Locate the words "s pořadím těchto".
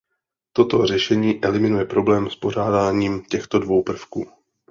2.29-3.59